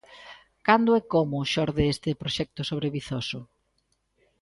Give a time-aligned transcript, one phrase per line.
[0.67, 3.39] Cando e como xorde este proxecto sobre Vizoso?